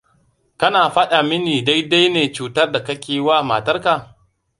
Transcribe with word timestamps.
Kana 0.59 0.79
faɗa 0.95 1.19
minidai-dai 1.29 2.07
ne 2.13 2.21
cutar 2.35 2.71
da 2.71 2.79
kake 2.87 3.13
wa 3.25 3.35
matarka? 3.49 3.93